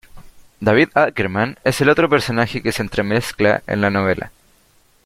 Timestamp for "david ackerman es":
0.59-1.79